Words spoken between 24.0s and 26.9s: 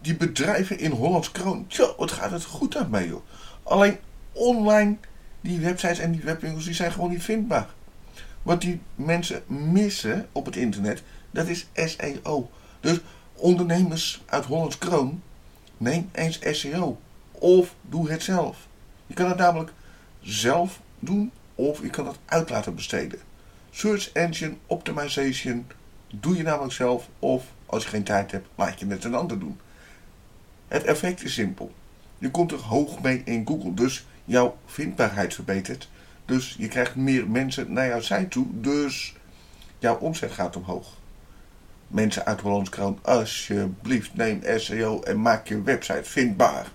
Engine Optimization doe je namelijk